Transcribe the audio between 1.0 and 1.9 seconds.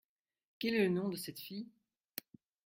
de cette fille?